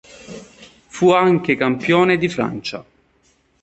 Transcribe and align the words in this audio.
Fu 0.87 1.11
anche 1.11 1.55
campione 1.55 2.17
di 2.17 2.27
Francia. 2.27 2.83